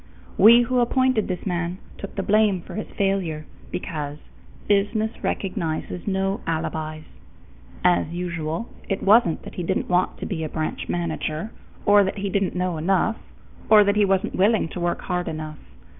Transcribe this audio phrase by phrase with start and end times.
[0.35, 4.17] We who appointed this man took the blame for his failure, because
[4.67, 7.03] business recognizes no alibis.
[7.83, 11.51] As usual, it wasn't that he didn't want to be a branch manager,
[11.85, 13.17] or that he didn't know enough,
[13.69, 15.59] or that he wasn't willing to work hard enough.